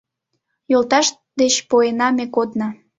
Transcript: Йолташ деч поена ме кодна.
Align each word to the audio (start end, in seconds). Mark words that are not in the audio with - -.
Йолташ 0.71 1.07
деч 1.39 1.53
поена 1.69 2.07
ме 2.17 2.25
кодна. 2.35 2.67